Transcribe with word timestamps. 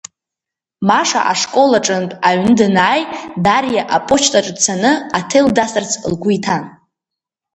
Маша 0.87 1.21
ашкол 1.31 1.71
аҿынтә 1.77 2.15
аҩны 2.27 2.53
данааи 2.59 3.03
Дариа 3.45 3.83
апочтаҿы 3.95 4.53
дцаны, 4.57 4.91
аҭел 5.17 5.47
дасырц 5.55 5.91
лгәы 6.11 6.29
иҭан. 6.37 6.63